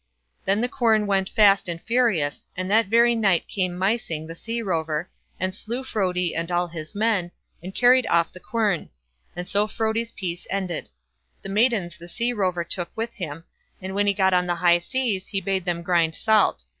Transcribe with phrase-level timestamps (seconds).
[0.45, 4.63] Then the quern went fast and furious, and that very night came Mysing the Sea
[4.63, 7.29] rover, and slew Frodi and all his men,
[7.61, 8.89] and carried off the quern;
[9.35, 10.89] and so Frodi's peace ended.
[11.43, 13.43] The maidens the sea rover took with him,
[13.79, 16.63] and when he got on the high seas he bade them grind salt.